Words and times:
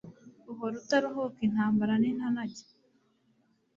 uhora 0.51 0.75
utaruhuka 0.81 1.39
intambara 1.47 1.93
nintanage 2.01 2.63